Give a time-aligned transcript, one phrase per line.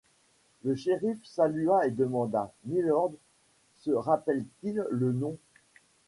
[0.63, 3.11] Le shériff salua et demanda:— Mylord
[3.75, 5.37] se rappelle-t-il le nom?